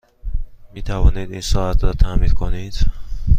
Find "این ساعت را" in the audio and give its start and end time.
1.31-1.93